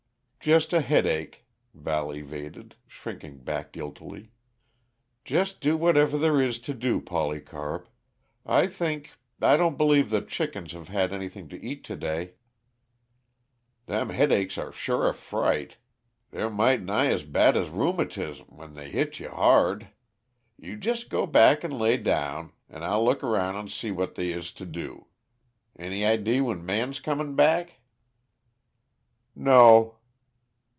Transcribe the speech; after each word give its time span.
"Just 0.43 0.73
a 0.73 0.81
headache," 0.81 1.45
Val 1.75 2.11
evaded, 2.11 2.75
shrinking 2.87 3.43
back 3.43 3.71
guiltily. 3.73 4.31
"Just 5.23 5.61
do 5.61 5.77
whatever 5.77 6.17
there 6.17 6.41
is 6.41 6.57
to 6.61 6.73
do, 6.73 6.99
Polycarp. 6.99 7.87
I 8.43 8.65
think 8.65 9.11
I 9.39 9.55
don't 9.55 9.77
believe 9.77 10.09
the 10.09 10.19
chickens 10.23 10.71
have 10.71 10.87
had 10.87 11.13
anything 11.13 11.47
to 11.49 11.63
eat 11.63 11.83
to 11.83 11.95
day" 11.95 12.33
"Them 13.85 14.09
headaches 14.09 14.57
are 14.57 14.71
sure 14.71 15.07
a 15.07 15.13
fright; 15.13 15.77
they're 16.31 16.49
might' 16.49 16.81
nigh 16.81 17.11
as 17.11 17.21
bad 17.21 17.55
as 17.55 17.69
rheumatiz, 17.69 18.39
when 18.49 18.73
they 18.73 18.89
hit 18.89 19.19
you 19.19 19.29
hard. 19.29 19.89
You 20.57 20.75
jest 20.75 21.11
go 21.11 21.27
back 21.27 21.63
and 21.63 21.77
lay 21.77 21.97
down, 21.97 22.51
and 22.67 22.83
I'll 22.83 23.05
look 23.05 23.23
around 23.23 23.57
and 23.57 23.71
see 23.71 23.91
what 23.91 24.15
they 24.15 24.31
is 24.31 24.51
to 24.53 24.65
do. 24.65 25.05
Any 25.77 26.03
idee 26.03 26.41
when 26.41 26.65
Man's 26.65 26.99
comin' 26.99 27.35
back?" 27.35 27.73
"No." 29.35 29.99